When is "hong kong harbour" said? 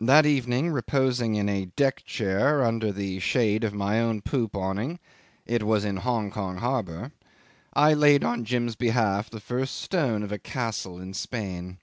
5.96-7.10